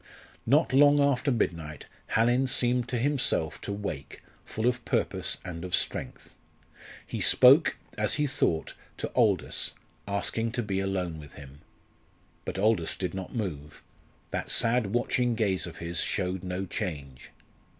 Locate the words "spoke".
7.21-7.77